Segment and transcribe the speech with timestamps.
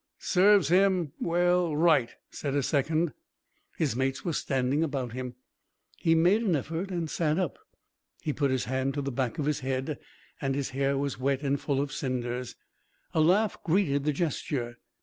[0.17, 3.13] "Serve him well right," said a second.
[3.77, 5.35] His mates were standing about him.
[5.95, 7.59] He made an effort and sat up.
[8.23, 9.99] He put his hand to the back of his head,
[10.41, 12.55] and his hair was wet and full of cinders.
[13.13, 14.77] A laugh greeted the gesture.